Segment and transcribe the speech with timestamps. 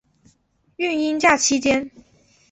[0.77, 1.91] 育婴假期间